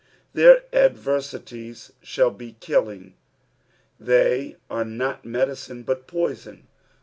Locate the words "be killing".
2.31-3.13